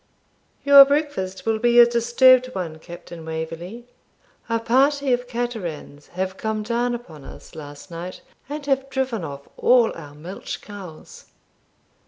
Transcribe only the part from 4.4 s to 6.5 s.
A party of Caterans have